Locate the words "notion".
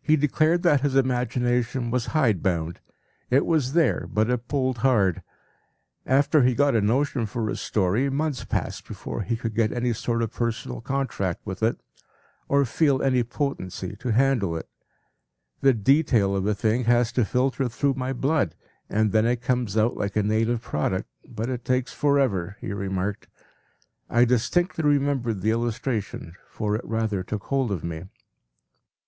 6.80-7.26